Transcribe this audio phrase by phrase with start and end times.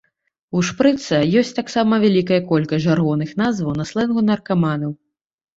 [0.59, 4.91] У шпрыца ёсць таксама вялікая колькасць жаргонных назваў на слэнгу наркаманаў.